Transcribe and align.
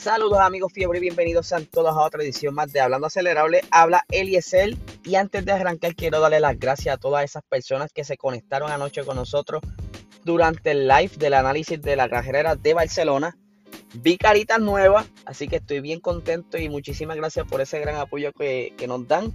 Saludos 0.00 0.38
amigos 0.38 0.72
fiebre 0.72 0.96
y 0.96 1.02
bienvenidos 1.02 1.52
a 1.52 1.60
todos 1.60 1.94
a 1.94 2.00
otra 2.00 2.22
edición 2.22 2.54
más 2.54 2.72
de 2.72 2.80
Hablando 2.80 3.08
Acelerable. 3.08 3.60
Habla 3.70 4.06
Eliezer 4.08 4.74
y 5.04 5.16
antes 5.16 5.44
de 5.44 5.52
arrancar 5.52 5.94
quiero 5.94 6.20
darle 6.20 6.40
las 6.40 6.58
gracias 6.58 6.94
a 6.94 6.98
todas 6.98 7.22
esas 7.22 7.42
personas 7.42 7.92
que 7.92 8.02
se 8.02 8.16
conectaron 8.16 8.72
anoche 8.72 9.04
con 9.04 9.16
nosotros 9.16 9.60
durante 10.24 10.70
el 10.70 10.88
live 10.88 11.10
del 11.18 11.34
análisis 11.34 11.82
de 11.82 11.96
la 11.96 12.08
carrera 12.08 12.56
de 12.56 12.72
Barcelona. 12.72 13.36
Vi 13.92 14.16
caritas 14.16 14.58
nuevas, 14.58 15.06
así 15.26 15.48
que 15.48 15.56
estoy 15.56 15.80
bien 15.80 16.00
contento 16.00 16.56
y 16.56 16.70
muchísimas 16.70 17.18
gracias 17.18 17.46
por 17.46 17.60
ese 17.60 17.78
gran 17.78 17.96
apoyo 17.96 18.32
que, 18.32 18.72
que 18.78 18.86
nos 18.86 19.06
dan. 19.06 19.34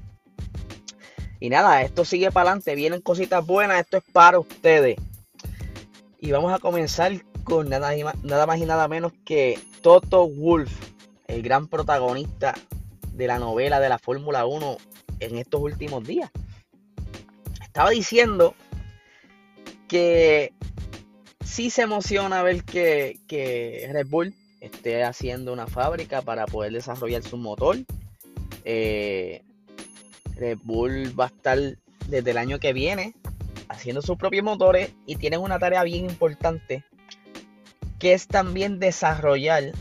Y 1.39 1.49
nada, 1.49 1.83
esto 1.83 2.05
sigue 2.05 2.31
para 2.31 2.49
adelante, 2.49 2.73
vienen 2.73 3.01
cositas 3.01 3.45
buenas, 3.45 3.81
esto 3.81 3.97
es 3.97 4.03
para 4.11 4.39
ustedes. 4.39 4.95
Y 6.19 6.31
vamos 6.31 6.51
a 6.51 6.57
comenzar 6.57 7.11
con 7.43 7.69
nada, 7.69 7.91
nada 8.23 8.47
más 8.47 8.57
y 8.57 8.65
nada 8.65 8.87
menos 8.87 9.13
que 9.23 9.59
Toto 9.85 10.27
Wolf, 10.27 10.71
el 11.27 11.43
gran 11.43 11.67
protagonista 11.67 12.55
de 13.13 13.27
la 13.27 13.37
novela 13.37 13.79
de 13.79 13.87
la 13.87 13.99
Fórmula 13.99 14.47
1 14.47 14.77
en 15.19 15.37
estos 15.37 15.61
últimos 15.61 16.03
días. 16.03 16.31
Estaba 17.61 17.91
diciendo 17.91 18.55
que 19.87 20.53
sí 21.45 21.69
se 21.69 21.83
emociona 21.83 22.41
ver 22.41 22.63
que, 22.63 23.19
Red 23.91 24.07
Bull 24.07 24.33
esté 24.59 25.03
haciendo 25.03 25.53
una 25.53 25.67
fábrica 25.67 26.23
para 26.23 26.47
poder 26.47 26.73
desarrollar 26.73 27.21
su 27.21 27.37
motor. 27.37 27.77
Eh, 28.63 29.43
Red 30.35 30.57
Bull 30.63 31.13
va 31.19 31.25
a 31.25 31.27
estar 31.27 31.59
desde 32.07 32.31
el 32.31 32.39
año 32.39 32.57
que 32.57 32.73
viene 32.73 33.13
haciendo 33.69 34.01
sus 34.01 34.17
propios 34.17 34.43
motores 34.43 34.95
y 35.05 35.17
tienen 35.17 35.41
una 35.41 35.59
tarea 35.59 35.83
bien 35.83 36.05
importante 36.05 36.83
que 37.99 38.13
es 38.13 38.27
también 38.27 38.79
desarrollar 38.79 39.71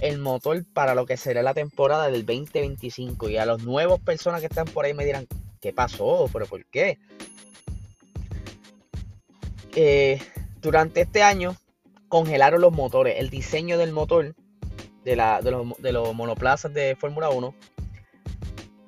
el 0.00 0.18
motor 0.18 0.64
para 0.72 0.94
lo 0.94 1.06
que 1.06 1.16
será 1.16 1.42
la 1.42 1.54
temporada 1.54 2.10
del 2.10 2.24
2025. 2.24 3.28
Y 3.28 3.36
a 3.36 3.46
los 3.46 3.64
nuevos 3.64 4.00
personas 4.00 4.40
que 4.40 4.46
están 4.46 4.66
por 4.66 4.84
ahí 4.84 4.94
me 4.94 5.04
dirán, 5.04 5.26
¿qué 5.60 5.72
pasó? 5.72 6.28
¿Pero 6.32 6.46
por 6.46 6.64
qué? 6.66 6.98
Eh, 9.74 10.20
durante 10.60 11.02
este 11.02 11.22
año 11.22 11.56
congelaron 12.08 12.60
los 12.60 12.72
motores, 12.72 13.16
el 13.18 13.30
diseño 13.30 13.78
del 13.78 13.92
motor 13.92 14.34
de, 15.04 15.16
la, 15.16 15.40
de, 15.42 15.50
los, 15.92 16.14
monoplazas 16.14 16.72
de 16.72 16.96
Fórmula 16.96 17.30
1. 17.30 17.54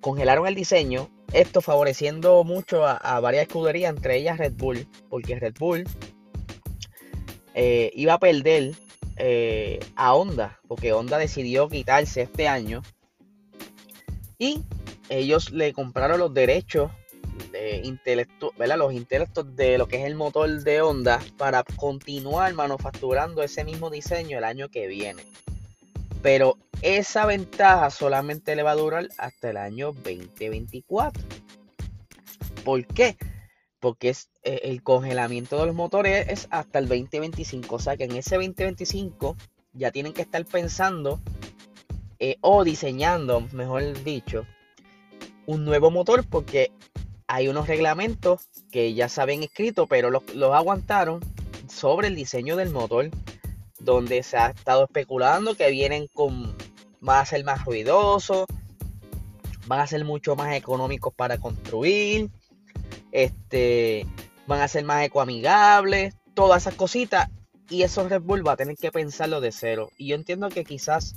Congelaron 0.00 0.46
el 0.46 0.54
diseño, 0.54 1.10
esto 1.32 1.60
favoreciendo 1.60 2.42
mucho 2.44 2.86
a, 2.86 2.96
a 2.96 3.20
varias 3.20 3.42
escuderías, 3.42 3.94
entre 3.94 4.16
ellas 4.16 4.38
Red 4.38 4.54
Bull, 4.54 4.88
porque 5.10 5.38
Red 5.38 5.54
Bull 5.58 5.84
eh, 7.54 7.90
iba 7.94 8.14
a 8.14 8.18
perder 8.18 8.74
eh, 9.16 9.80
a 9.96 10.14
Honda, 10.14 10.60
porque 10.66 10.92
Honda 10.92 11.18
decidió 11.18 11.68
quitarse 11.68 12.22
este 12.22 12.48
año. 12.48 12.82
Y 14.38 14.62
ellos 15.08 15.50
le 15.50 15.72
compraron 15.72 16.18
los 16.18 16.32
derechos 16.32 16.90
de 17.52 17.82
intelecto, 17.84 18.52
los 18.56 18.92
intelectos 18.92 19.56
de 19.56 19.76
lo 19.76 19.88
que 19.88 19.96
es 19.96 20.06
el 20.06 20.14
motor 20.14 20.62
de 20.62 20.80
Honda 20.82 21.20
para 21.36 21.64
continuar 21.64 22.54
manufacturando 22.54 23.42
ese 23.42 23.64
mismo 23.64 23.90
diseño 23.90 24.38
el 24.38 24.44
año 24.44 24.68
que 24.68 24.86
viene. 24.86 25.24
Pero 26.22 26.56
esa 26.82 27.26
ventaja 27.26 27.90
solamente 27.90 28.54
le 28.56 28.62
va 28.62 28.72
a 28.72 28.76
durar 28.76 29.08
hasta 29.18 29.50
el 29.50 29.56
año 29.56 29.92
2024. 29.92 31.22
¿Por 32.64 32.86
qué? 32.86 33.16
Porque 33.80 34.10
es, 34.10 34.30
eh, 34.42 34.60
el 34.64 34.82
congelamiento 34.82 35.58
de 35.58 35.66
los 35.66 35.74
motores 35.74 36.28
es 36.28 36.46
hasta 36.50 36.78
el 36.78 36.88
2025. 36.88 37.74
O 37.74 37.78
sea 37.78 37.96
que 37.96 38.04
en 38.04 38.16
ese 38.16 38.36
2025 38.36 39.36
ya 39.72 39.90
tienen 39.90 40.12
que 40.12 40.22
estar 40.22 40.44
pensando 40.44 41.20
eh, 42.18 42.36
o 42.42 42.64
diseñando, 42.64 43.40
mejor 43.52 44.04
dicho, 44.04 44.46
un 45.46 45.64
nuevo 45.64 45.90
motor 45.90 46.24
porque 46.28 46.70
hay 47.26 47.48
unos 47.48 47.66
reglamentos 47.66 48.48
que 48.70 48.92
ya 48.92 49.08
se 49.08 49.22
habían 49.22 49.42
escrito, 49.42 49.86
pero 49.86 50.10
los, 50.10 50.34
los 50.34 50.52
aguantaron 50.54 51.20
sobre 51.68 52.08
el 52.08 52.16
diseño 52.16 52.56
del 52.56 52.70
motor, 52.70 53.10
donde 53.78 54.22
se 54.22 54.36
ha 54.36 54.50
estado 54.50 54.84
especulando 54.84 55.54
que 55.54 55.70
vienen 55.70 56.08
con, 56.12 56.54
van 57.00 57.20
a 57.20 57.24
ser 57.24 57.44
más 57.44 57.64
ruidosos, 57.64 58.46
van 59.66 59.80
a 59.80 59.86
ser 59.86 60.04
mucho 60.04 60.36
más 60.36 60.54
económicos 60.54 61.14
para 61.14 61.38
construir 61.38 62.30
este, 63.12 64.06
van 64.46 64.60
a 64.60 64.68
ser 64.68 64.84
más 64.84 65.04
ecoamigables, 65.04 66.14
todas 66.34 66.62
esas 66.62 66.74
cositas. 66.74 67.28
Y 67.68 67.82
esos 67.82 68.08
Red 68.08 68.22
Bull 68.22 68.46
va 68.46 68.52
a 68.52 68.56
tener 68.56 68.76
que 68.76 68.90
pensarlo 68.90 69.40
de 69.40 69.52
cero. 69.52 69.90
Y 69.96 70.08
yo 70.08 70.16
entiendo 70.16 70.48
que 70.48 70.64
quizás 70.64 71.14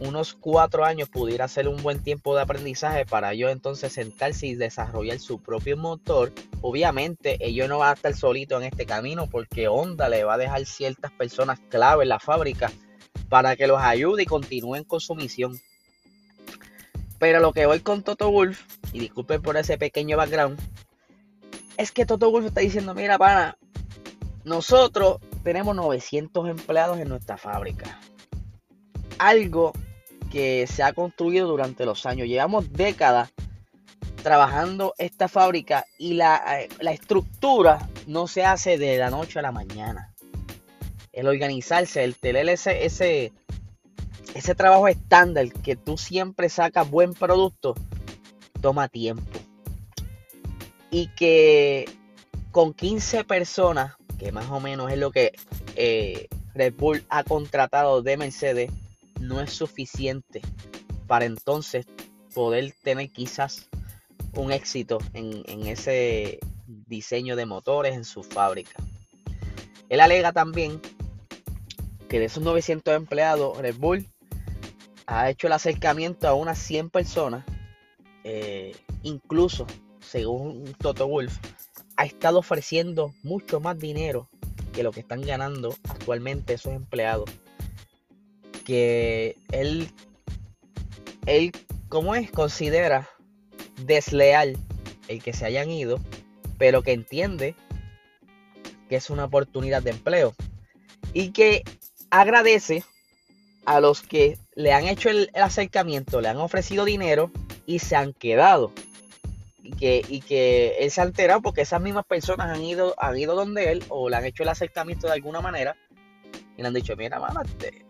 unos 0.00 0.34
cuatro 0.34 0.84
años 0.84 1.08
pudiera 1.08 1.48
ser 1.48 1.66
un 1.66 1.82
buen 1.82 2.02
tiempo 2.02 2.36
de 2.36 2.42
aprendizaje 2.42 3.04
para 3.04 3.32
ellos 3.32 3.50
entonces 3.50 3.92
sentarse 3.92 4.46
y 4.46 4.54
desarrollar 4.54 5.18
su 5.18 5.42
propio 5.42 5.76
motor. 5.76 6.32
Obviamente 6.60 7.36
ellos 7.40 7.68
no 7.68 7.78
van 7.78 7.90
a 7.90 7.94
estar 7.94 8.14
solitos 8.14 8.62
en 8.62 8.68
este 8.68 8.86
camino 8.86 9.28
porque 9.28 9.66
Honda 9.66 10.08
le 10.08 10.24
va 10.24 10.34
a 10.34 10.38
dejar 10.38 10.64
ciertas 10.66 11.10
personas 11.12 11.58
clave 11.68 12.04
en 12.04 12.10
la 12.10 12.20
fábrica 12.20 12.70
para 13.28 13.56
que 13.56 13.66
los 13.66 13.80
ayude 13.80 14.22
y 14.22 14.26
continúen 14.26 14.84
con 14.84 15.00
su 15.00 15.14
misión. 15.14 15.58
Pero 17.18 17.40
lo 17.40 17.52
que 17.52 17.66
voy 17.66 17.80
con 17.80 18.04
Toto 18.04 18.30
Wolf, 18.30 18.62
y 18.92 19.00
disculpen 19.00 19.42
por 19.42 19.56
ese 19.56 19.76
pequeño 19.76 20.16
background, 20.16 20.60
es 21.78 21.92
que 21.92 22.04
Toto 22.04 22.30
Wolf 22.30 22.46
está 22.46 22.60
diciendo, 22.60 22.92
mira, 22.92 23.16
pana, 23.16 23.56
nosotros 24.44 25.18
tenemos 25.44 25.76
900 25.76 26.48
empleados 26.48 26.98
en 26.98 27.08
nuestra 27.08 27.38
fábrica. 27.38 28.00
Algo 29.18 29.72
que 30.30 30.66
se 30.66 30.82
ha 30.82 30.92
construido 30.92 31.46
durante 31.46 31.86
los 31.86 32.04
años. 32.04 32.26
Llevamos 32.26 32.72
décadas 32.72 33.30
trabajando 34.24 34.92
esta 34.98 35.28
fábrica 35.28 35.86
y 35.98 36.14
la, 36.14 36.62
eh, 36.62 36.68
estructura 36.90 37.88
no 38.08 38.26
se 38.26 38.44
hace 38.44 38.76
de 38.76 38.98
la 38.98 39.10
noche 39.10 39.38
a 39.38 39.42
la 39.42 39.52
mañana. 39.52 40.12
El 41.12 41.28
organizarse, 41.28 42.02
el 42.02 42.16
tener 42.16 42.48
ese, 42.48 42.84
ese, 42.84 43.32
ese 44.34 44.54
trabajo 44.56 44.88
estándar 44.88 45.46
que 45.52 45.76
tú 45.76 45.96
siempre 45.96 46.48
sacas 46.48 46.90
buen 46.90 47.14
producto, 47.14 47.76
toma 48.60 48.88
tiempo 48.88 49.37
y 50.90 51.08
que 51.08 51.88
con 52.50 52.72
15 52.72 53.24
personas, 53.24 53.94
que 54.18 54.32
más 54.32 54.50
o 54.50 54.60
menos 54.60 54.90
es 54.90 54.98
lo 54.98 55.10
que 55.10 55.32
eh, 55.76 56.28
Red 56.54 56.74
Bull 56.74 57.04
ha 57.08 57.24
contratado 57.24 58.02
de 58.02 58.16
Mercedes, 58.16 58.70
no 59.20 59.40
es 59.40 59.52
suficiente 59.52 60.40
para 61.06 61.24
entonces 61.24 61.86
poder 62.34 62.72
tener 62.82 63.10
quizás 63.10 63.68
un 64.34 64.52
éxito 64.52 64.98
en, 65.12 65.42
en 65.46 65.66
ese 65.66 66.38
diseño 66.66 67.36
de 67.36 67.46
motores 67.46 67.94
en 67.94 68.04
su 68.04 68.22
fábrica. 68.22 68.82
Él 69.88 70.00
alega 70.00 70.32
también 70.32 70.80
que 72.08 72.18
de 72.18 72.26
esos 72.26 72.42
900 72.42 72.94
empleados, 72.94 73.58
Red 73.58 73.76
Bull 73.76 74.06
ha 75.06 75.30
hecho 75.30 75.46
el 75.46 75.52
acercamiento 75.54 76.28
a 76.28 76.34
unas 76.34 76.58
100 76.58 76.90
personas, 76.90 77.44
eh, 78.24 78.76
incluso 79.02 79.66
según 80.08 80.72
Toto 80.78 81.06
Wolf, 81.06 81.36
ha 81.96 82.04
estado 82.04 82.38
ofreciendo 82.38 83.14
mucho 83.22 83.60
más 83.60 83.78
dinero 83.78 84.28
que 84.72 84.82
lo 84.82 84.92
que 84.92 85.00
están 85.00 85.22
ganando 85.22 85.74
actualmente 85.88 86.54
esos 86.54 86.72
empleados. 86.72 87.30
Que 88.64 89.36
él, 89.52 89.90
él, 91.26 91.52
¿cómo 91.88 92.14
es? 92.14 92.30
Considera 92.30 93.08
desleal 93.84 94.56
el 95.08 95.22
que 95.22 95.32
se 95.32 95.44
hayan 95.46 95.70
ido, 95.70 96.00
pero 96.58 96.82
que 96.82 96.92
entiende 96.92 97.54
que 98.88 98.96
es 98.96 99.10
una 99.10 99.24
oportunidad 99.24 99.82
de 99.82 99.90
empleo. 99.90 100.34
Y 101.12 101.30
que 101.30 101.64
agradece 102.10 102.84
a 103.66 103.80
los 103.80 104.02
que 104.02 104.38
le 104.54 104.72
han 104.72 104.84
hecho 104.84 105.10
el, 105.10 105.30
el 105.34 105.42
acercamiento, 105.42 106.20
le 106.20 106.28
han 106.28 106.38
ofrecido 106.38 106.84
dinero 106.84 107.30
y 107.66 107.80
se 107.80 107.96
han 107.96 108.12
quedado 108.14 108.72
y 109.68 109.72
que, 109.72 110.02
y 110.08 110.22
que 110.22 110.76
él 110.78 110.90
se 110.90 111.02
ha 111.02 111.04
enterado 111.04 111.42
porque 111.42 111.60
esas 111.60 111.80
mismas 111.82 112.06
personas 112.06 112.48
han 112.48 112.64
ido, 112.64 112.94
han 112.96 113.18
ido 113.18 113.34
donde 113.34 113.70
él 113.70 113.84
o 113.90 114.08
le 114.08 114.16
han 114.16 114.24
hecho 114.24 114.42
el 114.42 114.48
acercamiento 114.48 115.06
de 115.06 115.12
alguna 115.12 115.42
manera 115.42 115.76
y 116.56 116.62
le 116.62 116.68
han 116.68 116.72
dicho, 116.72 116.96
mira, 116.96 117.20
mamá, 117.20 117.42
este, 117.44 117.84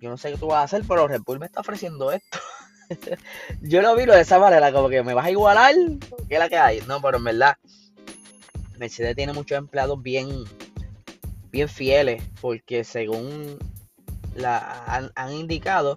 yo 0.00 0.10
no 0.10 0.16
sé 0.16 0.32
qué 0.32 0.38
tú 0.38 0.48
vas 0.48 0.58
a 0.58 0.62
hacer, 0.64 0.82
pero 0.88 1.06
Red 1.06 1.22
Bull 1.24 1.38
me 1.38 1.46
está 1.46 1.60
ofreciendo 1.60 2.10
esto. 2.10 2.38
yo 3.62 3.80
lo 3.80 3.94
vi 3.94 4.06
de 4.06 4.20
esa 4.20 4.40
manera, 4.40 4.72
como 4.72 4.88
que 4.88 5.04
me 5.04 5.14
vas 5.14 5.26
a 5.26 5.30
igualar, 5.30 5.72
¿qué 6.28 6.38
la 6.40 6.48
que 6.48 6.58
hay? 6.58 6.80
No, 6.88 7.00
pero 7.00 7.18
en 7.18 7.24
verdad, 7.24 7.56
Mercedes 8.76 9.14
tiene 9.14 9.32
muchos 9.32 9.56
empleados 9.56 10.02
bien, 10.02 10.44
bien 11.52 11.68
fieles, 11.68 12.24
porque 12.40 12.82
según 12.82 13.56
la, 14.34 14.84
han, 14.86 15.12
han 15.14 15.32
indicado, 15.32 15.96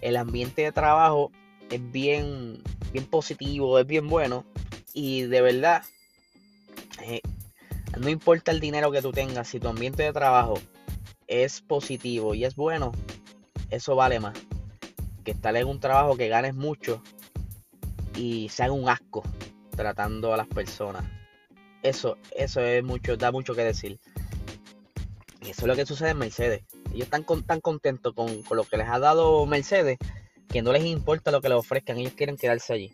el 0.00 0.16
ambiente 0.16 0.62
de 0.62 0.72
trabajo 0.72 1.30
es 1.70 1.92
bien, 1.92 2.60
bien 2.92 3.06
positivo, 3.06 3.78
es 3.78 3.86
bien 3.86 4.08
bueno. 4.08 4.44
Y 4.94 5.22
de 5.22 5.40
verdad, 5.40 5.82
eh, 7.02 7.20
no 7.98 8.08
importa 8.08 8.50
el 8.50 8.60
dinero 8.60 8.90
que 8.90 9.02
tú 9.02 9.12
tengas, 9.12 9.48
si 9.48 9.60
tu 9.60 9.68
ambiente 9.68 10.02
de 10.02 10.12
trabajo 10.12 10.54
es 11.26 11.60
positivo 11.60 12.34
y 12.34 12.44
es 12.44 12.56
bueno, 12.56 12.92
eso 13.70 13.96
vale 13.96 14.20
más. 14.20 14.38
que 15.24 15.30
estar 15.30 15.54
en 15.56 15.68
un 15.68 15.78
trabajo 15.78 16.16
que 16.16 16.28
ganes 16.28 16.54
mucho 16.54 17.00
y 18.16 18.48
sean 18.48 18.72
un 18.72 18.88
asco 18.88 19.22
tratando 19.76 20.34
a 20.34 20.36
las 20.36 20.48
personas. 20.48 21.04
Eso, 21.82 22.16
eso 22.36 22.60
es 22.60 22.82
mucho, 22.82 23.16
da 23.16 23.32
mucho 23.32 23.54
que 23.54 23.62
decir. 23.62 23.98
Y 25.40 25.50
eso 25.50 25.62
es 25.62 25.66
lo 25.66 25.76
que 25.76 25.86
sucede 25.86 26.10
en 26.10 26.18
Mercedes. 26.18 26.62
Ellos 26.92 27.08
están 27.10 27.24
tan 27.44 27.60
contentos 27.60 28.14
con, 28.14 28.42
lo 28.50 28.64
que 28.64 28.76
les 28.76 28.88
ha 28.88 28.98
dado 28.98 29.46
Mercedes 29.46 29.98
que 30.48 30.60
no 30.62 30.72
les 30.72 30.84
importa 30.84 31.30
lo 31.30 31.40
que 31.40 31.48
les 31.48 31.56
ofrezcan, 31.56 31.96
ellos 31.96 32.12
quieren 32.12 32.36
quedarse 32.36 32.74
allí. 32.74 32.92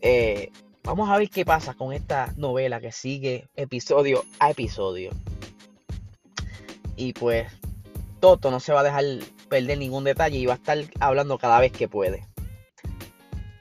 Eh, 0.00 0.50
vamos 0.82 1.08
a 1.10 1.18
ver 1.18 1.28
qué 1.28 1.44
pasa 1.44 1.74
con 1.74 1.92
esta 1.92 2.32
novela 2.36 2.80
que 2.80 2.92
sigue 2.92 3.48
episodio 3.54 4.24
a 4.38 4.50
episodio. 4.50 5.10
Y 6.96 7.12
pues 7.12 7.50
Toto 8.20 8.50
no 8.50 8.60
se 8.60 8.72
va 8.72 8.80
a 8.80 8.84
dejar 8.84 9.04
perder 9.48 9.78
ningún 9.78 10.04
detalle 10.04 10.38
y 10.38 10.46
va 10.46 10.54
a 10.54 10.56
estar 10.56 10.78
hablando 11.00 11.38
cada 11.38 11.60
vez 11.60 11.72
que 11.72 11.88
puede. 11.88 12.26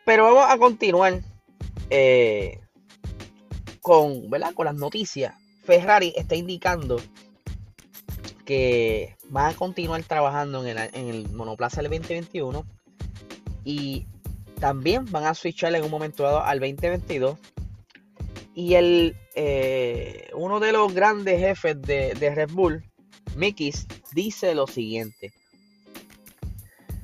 Pero 0.05 0.23
vamos 0.25 0.45
a 0.49 0.57
continuar 0.57 1.21
eh, 1.89 2.59
con, 3.81 4.29
¿verdad? 4.29 4.53
con 4.53 4.65
las 4.65 4.75
noticias. 4.75 5.35
Ferrari 5.63 6.13
está 6.15 6.35
indicando 6.35 6.99
que 8.45 9.15
va 9.35 9.49
a 9.49 9.53
continuar 9.53 10.01
trabajando 10.03 10.65
en 10.65 10.77
el, 10.77 10.89
en 10.93 11.09
el 11.09 11.29
monoplaza 11.29 11.81
del 11.81 11.91
2021 11.91 12.65
y 13.63 14.07
también 14.59 15.05
van 15.05 15.25
a 15.25 15.33
switchar 15.33 15.73
en 15.75 15.83
un 15.83 15.91
momento 15.91 16.23
dado 16.23 16.43
al 16.43 16.59
2022 16.59 17.37
y 18.53 18.75
el 18.75 19.15
eh, 19.35 20.29
uno 20.33 20.59
de 20.59 20.71
los 20.71 20.93
grandes 20.93 21.39
jefes 21.39 21.81
de, 21.81 22.13
Red 22.35 22.51
Bull 22.51 22.83
Mikis 23.35 23.87
dice 24.11 24.53
lo 24.53 24.67
siguiente. 24.67 25.31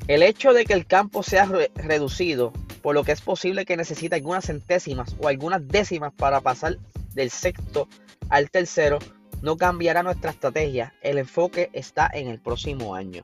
El 0.08 0.22
hecho 0.22 0.54
de 0.54 0.66
que 0.66 0.74
el 0.74 0.86
campo 0.86 1.24
sea 1.24 1.50
reducido 1.76 2.52
por 2.82 2.94
lo 2.94 3.04
que 3.04 3.14
es 3.14 3.22
posible 3.22 3.66
que 3.66 3.78
necesite 3.78 4.16
algunas 4.16 4.46
centésimas 4.46 5.16
o 5.20 5.28
algunas 5.28 5.68
décimas 5.68 6.14
para 6.14 6.42
pasar 6.42 6.78
del 7.14 7.32
sexto 7.32 7.88
al 8.30 8.52
tercero 8.52 9.00
no 9.42 9.58
cambiará 9.58 10.04
nuestra 10.04 10.32
estrategia, 10.32 10.94
el 11.02 11.18
enfoque 11.18 11.70
está 11.74 12.10
en 12.14 12.28
el 12.28 12.40
próximo 12.40 12.96
año. 12.96 13.24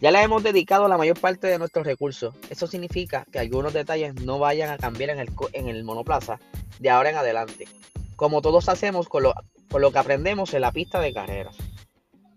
Ya 0.00 0.12
le 0.12 0.22
hemos 0.22 0.44
dedicado 0.44 0.86
la 0.86 0.96
mayor 0.96 1.18
parte 1.18 1.48
de 1.48 1.58
nuestros 1.58 1.84
recursos. 1.84 2.32
Eso 2.50 2.68
significa 2.68 3.26
que 3.32 3.40
algunos 3.40 3.72
detalles 3.72 4.14
no 4.14 4.38
vayan 4.38 4.70
a 4.70 4.78
cambiar 4.78 5.10
en 5.10 5.68
el, 5.68 5.84
monoplaza 5.84 6.38
de 6.78 6.90
ahora 6.90 7.10
en 7.10 7.16
adelante, 7.16 7.66
como 8.14 8.40
todos 8.40 8.68
hacemos 8.68 9.08
con 9.08 9.24
lo, 9.24 9.34
lo 9.76 9.90
que 9.90 9.98
aprendemos 9.98 10.54
en 10.54 10.60
la 10.60 10.70
pista 10.70 11.00
de 11.00 11.12
carreras. 11.12 11.56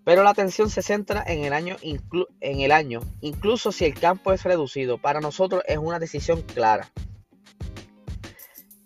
Pero 0.04 0.24
la 0.24 0.32
atención 0.32 0.72
se 0.72 0.82
centra 0.82 1.24
en 1.28 1.46
el, 1.46 1.54
año 1.54 1.78
en 1.82 2.62
el 2.62 2.72
año, 2.72 3.02
incluso 3.22 3.72
si 3.72 3.86
el 3.86 3.94
campo 3.94 4.34
es 4.34 4.44
reducido. 4.44 4.98
Para 4.98 5.22
nosotros 5.22 5.62
es 5.68 5.78
una 5.78 6.00
decisión 6.00 6.42
clara. 6.42 6.90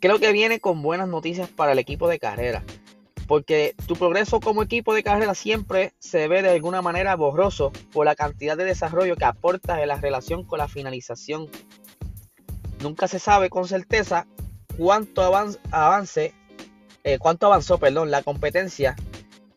Creo 0.02 0.20
que 0.20 0.34
viene 0.34 0.60
con 0.60 0.82
buenas 0.82 1.08
noticias 1.08 1.48
para 1.48 1.72
el 1.72 1.80
equipo 1.80 2.10
de 2.10 2.20
carrera 2.20 2.62
porque 3.28 3.76
tu 3.88 3.96
progreso 3.96 4.40
como 4.40 4.64
equipo 4.64 4.94
de 4.94 5.04
carrera 5.04 5.34
siempre 5.34 5.94
se 6.00 6.28
ve 6.28 6.42
de 6.42 6.52
alguna 6.52 6.82
manera 6.82 7.16
borroso 7.16 7.72
por 7.92 8.06
la 8.06 8.16
cantidad 8.16 8.56
de 8.56 8.66
desarrollo 8.66 9.16
que 9.16 9.26
aportas 9.26 9.80
en 9.80 9.88
la 9.88 10.00
relación 10.00 10.44
con 10.44 10.60
la 10.60 10.68
finalización. 10.68 11.50
Nunca 12.82 13.08
se 13.08 13.20
sabe 13.20 13.50
con 13.50 13.68
certeza 13.68 14.28
cuánto 14.78 15.24
avance, 15.24 16.34
eh, 17.04 17.18
cuánto 17.18 17.48
avanzó, 17.48 17.80
perdón, 17.80 18.12
la 18.12 18.22
competencia 18.22 18.96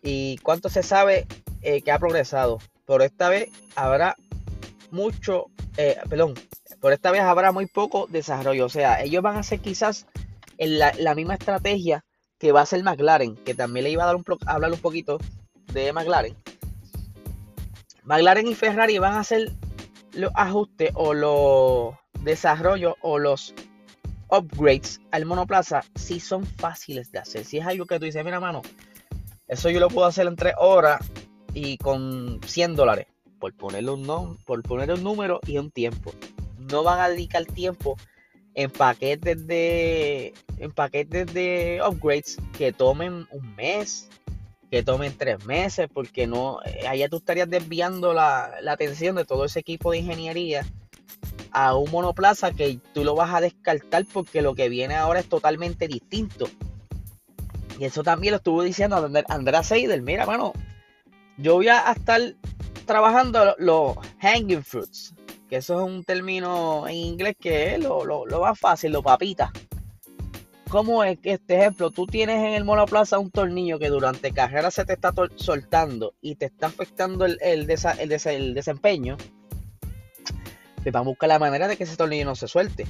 y 0.02 0.38
cuánto 0.38 0.68
se 0.70 0.82
sabe 0.82 1.26
eh, 1.60 1.82
que 1.82 1.92
ha 1.92 1.98
progresado. 1.98 2.58
Por 2.86 3.02
esta 3.02 3.28
vez 3.28 3.50
habrá 3.76 4.16
mucho, 4.90 5.46
eh, 5.76 5.98
perdón, 6.08 6.34
por 6.80 6.92
esta 6.92 7.10
vez 7.10 7.20
habrá 7.20 7.52
muy 7.52 7.66
poco 7.66 8.06
desarrollo. 8.08 8.64
O 8.64 8.70
sea, 8.70 9.02
ellos 9.02 9.22
van 9.22 9.36
a 9.36 9.40
hacer 9.40 9.60
quizás 9.60 10.06
en 10.56 10.78
la 10.78 11.14
misma 11.14 11.34
estrategia 11.34 12.04
que 12.38 12.52
va 12.52 12.62
a 12.62 12.66
ser 12.66 12.82
McLaren, 12.82 13.36
que 13.36 13.54
también 13.54 13.84
le 13.84 13.90
iba 13.90 14.04
a, 14.04 14.06
dar 14.06 14.16
un, 14.16 14.24
hablar 14.46 14.72
un 14.72 14.78
poquito 14.78 15.18
de 15.72 15.92
McLaren. 15.92 16.36
McLaren 18.04 18.46
y 18.46 18.54
Ferrari 18.54 18.98
van 18.98 19.14
a 19.14 19.20
hacer 19.20 19.52
los 20.12 20.32
ajustes 20.34 20.90
o 20.94 21.14
los 21.14 21.94
desarrollos 22.22 22.94
o 23.02 23.18
los 23.18 23.54
upgrades 24.30 25.00
al 25.10 25.26
monoplaza 25.26 25.82
si 25.94 26.20
son 26.20 26.44
fáciles 26.44 27.12
de 27.12 27.18
hacer. 27.18 27.44
Si 27.44 27.58
es 27.58 27.66
algo 27.66 27.86
que 27.86 27.98
tú 27.98 28.04
dices, 28.04 28.24
mira, 28.24 28.40
mano, 28.40 28.62
eso 29.46 29.70
yo 29.70 29.80
lo 29.80 29.88
puedo 29.88 30.06
hacer 30.06 30.26
en 30.26 30.36
3 30.36 30.54
horas 30.58 31.00
y 31.54 31.78
con 31.78 32.40
100 32.46 32.76
dólares. 32.76 33.06
Por 33.38 33.54
ponerle 33.54 33.92
un, 33.92 34.02
no, 34.02 34.36
por 34.46 34.62
ponerle 34.62 34.94
un 34.94 35.04
número 35.04 35.40
y 35.46 35.58
un 35.58 35.70
tiempo. 35.70 36.12
No 36.58 36.82
van 36.82 37.00
a 37.00 37.08
dedicar 37.08 37.44
tiempo 37.44 37.96
en 38.58 38.72
paquetes 38.72 39.46
de 39.46 40.34
en 40.58 40.72
paquetes 40.72 41.32
de 41.32 41.80
upgrades 41.88 42.38
que 42.56 42.72
tomen 42.72 43.28
un 43.30 43.54
mes, 43.54 44.08
que 44.68 44.82
tomen 44.82 45.16
tres 45.16 45.44
meses, 45.44 45.86
porque 45.94 46.26
no, 46.26 46.58
eh, 46.64 46.88
allá 46.88 47.08
tú 47.08 47.18
estarías 47.18 47.48
desviando 47.48 48.12
la, 48.12 48.50
atención 48.68 49.14
de 49.14 49.24
todo 49.24 49.44
ese 49.44 49.60
equipo 49.60 49.92
de 49.92 49.98
ingeniería 49.98 50.66
a 51.52 51.76
un 51.76 51.88
monoplaza 51.92 52.50
que 52.50 52.80
tú 52.92 53.04
lo 53.04 53.14
vas 53.14 53.32
a 53.32 53.40
descartar 53.40 54.04
porque 54.12 54.42
lo 54.42 54.56
que 54.56 54.68
viene 54.68 54.96
ahora 54.96 55.20
es 55.20 55.28
totalmente 55.28 55.86
distinto. 55.86 56.48
Y 57.78 57.84
eso 57.84 58.02
también 58.02 58.32
lo 58.32 58.38
estuvo 58.38 58.64
diciendo 58.64 59.08
Andrés 59.28 59.68
Seidel. 59.68 60.02
Mira, 60.02 60.26
mano, 60.26 60.52
yo 61.36 61.54
voy 61.54 61.68
a 61.68 61.92
estar 61.92 62.20
trabajando 62.86 63.54
los 63.56 63.96
hanging 64.18 64.64
fruits 64.64 65.14
que 65.48 65.56
eso 65.56 65.80
es 65.80 65.86
un 65.86 66.04
término 66.04 66.86
en 66.86 66.94
inglés 66.94 67.34
que 67.40 67.74
es 67.74 67.82
lo, 67.82 68.04
lo, 68.04 68.40
más 68.40 68.58
fácil, 68.58 68.92
lo 68.92 69.02
papita. 69.02 69.50
¿Cómo 70.68 71.02
es 71.02 71.18
que 71.18 71.32
este 71.32 71.56
ejemplo? 71.56 71.90
Tú 71.90 72.06
tienes 72.06 72.36
en 72.36 72.52
el 72.52 72.64
monoplaza 72.64 73.18
un 73.18 73.30
tornillo 73.30 73.78
que 73.78 73.88
durante 73.88 74.32
carrera 74.32 74.70
se 74.70 74.84
te 74.84 74.92
está 74.92 75.12
soltando 75.36 76.14
y 76.20 76.34
te 76.34 76.46
está 76.46 76.66
afectando 76.66 77.24
el, 77.24 77.38
el, 77.40 77.66
desempeño. 77.66 79.16
Pues 80.82 80.92
van 80.92 81.02
a 81.02 81.06
buscar 81.06 81.30
la 81.30 81.38
manera 81.38 81.68
de 81.68 81.76
que 81.76 81.84
ese 81.84 81.96
tornillo 81.96 82.26
no 82.26 82.34
se 82.34 82.48
suelte. 82.48 82.86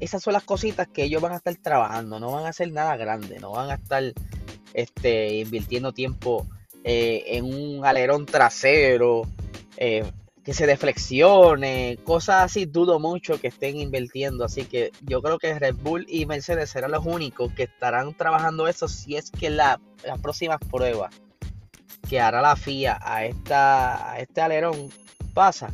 Esas 0.00 0.22
son 0.22 0.32
las 0.32 0.42
cositas 0.42 0.88
que 0.88 1.04
ellos 1.04 1.20
van 1.20 1.32
a 1.32 1.36
estar 1.36 1.54
trabajando. 1.56 2.18
No 2.18 2.32
van 2.32 2.46
a 2.46 2.48
hacer 2.48 2.72
nada 2.72 2.96
grande. 2.96 3.38
No 3.40 3.52
van 3.52 3.70
a 3.70 3.74
estar 3.74 4.02
este, 4.72 5.34
invirtiendo 5.34 5.92
tiempo 5.92 6.46
eh, 6.82 7.24
en 7.26 7.44
un 7.44 7.84
alerón 7.84 8.24
trasero. 8.24 9.22
Eh, 9.76 10.10
que 10.44 10.54
se 10.54 10.66
deflexione, 10.66 11.98
cosas 12.04 12.44
así, 12.44 12.66
dudo 12.66 12.98
mucho 12.98 13.40
que 13.40 13.48
estén 13.48 13.76
invirtiendo. 13.76 14.44
Así 14.44 14.64
que 14.64 14.90
yo 15.02 15.22
creo 15.22 15.38
que 15.38 15.58
Red 15.58 15.76
Bull 15.76 16.04
y 16.08 16.26
Mercedes 16.26 16.70
serán 16.70 16.90
los 16.90 17.06
únicos 17.06 17.52
que 17.52 17.64
estarán 17.64 18.14
trabajando 18.14 18.66
eso 18.66 18.88
si 18.88 19.16
es 19.16 19.30
que 19.30 19.50
la, 19.50 19.80
las 20.04 20.20
próximas 20.20 20.58
pruebas 20.70 21.14
que 22.08 22.20
hará 22.20 22.42
la 22.42 22.56
FIA 22.56 22.98
a, 23.00 23.24
esta, 23.24 24.12
a 24.12 24.18
este 24.18 24.40
alerón 24.40 24.90
pasa. 25.32 25.70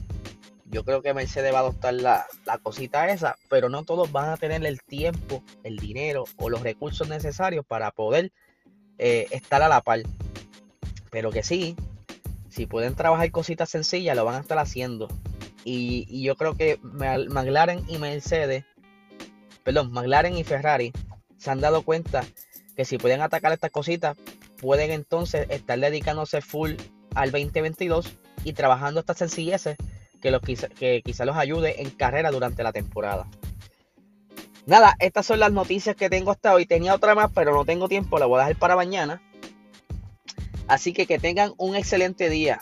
Yo 0.71 0.85
creo 0.85 1.01
que 1.01 1.15
Mercedes 1.15 1.53
va 1.53 1.59
a 1.59 1.63
adoptar 1.63 1.95
la, 1.95 2.27
cosita 2.63 3.09
esa, 3.09 3.37
pero 3.49 3.71
no 3.71 3.85
todos 3.85 4.13
van 4.13 4.29
a 4.29 4.37
tener 4.37 4.65
el 4.67 4.83
tiempo, 4.83 5.43
el 5.65 5.79
dinero 5.79 6.25
o 6.37 6.51
los 6.51 6.61
recursos 6.61 7.09
necesarios 7.09 7.65
para 7.67 7.91
poder 7.91 8.33
eh, 8.99 9.27
estar 9.31 9.63
a 9.63 9.69
la 9.69 9.81
par. 9.81 10.03
Pero 11.11 11.31
que 11.31 11.43
sí, 11.43 11.75
si 12.49 12.67
pueden 12.67 12.95
trabajar 12.95 13.31
cositas 13.31 13.69
sencillas, 13.71 14.17
lo 14.17 14.25
van 14.25 14.37
a 14.37 14.41
estar 14.41 14.59
haciendo. 14.59 15.09
Y, 15.65 16.23
yo 16.23 16.37
creo 16.37 16.57
que 16.57 16.79
McLaren 16.83 17.85
y 17.89 17.99
Mercedes, 17.99 18.65
perdón, 19.65 19.93
McLaren 19.93 20.37
y 20.37 20.45
Ferrari 20.45 20.93
se 21.37 21.51
han 21.51 21.61
dado 21.61 21.83
cuenta 21.83 22.25
que 22.77 22.85
si 22.85 22.97
pueden 22.97 23.21
atacar 23.21 23.53
estas 23.53 23.71
cositas, 23.71 24.17
pueden 24.61 24.91
entonces 24.91 25.47
estar 25.51 25.79
dedicándose 25.79 26.41
full 26.41 26.73
al 27.15 27.31
2022 27.31 28.17
y 28.45 28.53
trabajando 28.53 29.01
estas 29.01 29.19
sencilleces 29.19 29.77
que, 30.21 30.31
los, 30.31 30.41
que 30.41 31.03
quizá 31.05 31.25
los 31.25 31.37
ayude 31.37 31.83
en 31.83 31.91
carrera 31.91 32.31
durante 32.31 32.63
la 32.63 32.73
temporada. 32.73 33.29
Nada, 34.69 34.95
estas 34.99 35.25
son 35.25 35.41
las 35.41 35.51
noticias 35.51 35.97
que 35.97 36.11
tengo 36.11 36.31
hasta 36.31 36.53
hoy. 36.53 36.67
Tenía 36.67 36.95
otra 36.95 37.15
más, 37.15 37.31
pero 37.35 37.55
no 37.55 37.65
tengo 37.65 37.89
tiempo, 37.89 38.19
la 38.19 38.27
voy 38.27 38.39
a 38.39 38.43
dejar 38.43 38.57
para 38.57 38.77
mañana. 38.77 39.23
Así 40.69 40.93
que 40.93 41.07
que 41.07 41.19
tengan 41.19 41.53
un 41.57 41.75
excelente 41.75 42.29
día. 42.29 42.61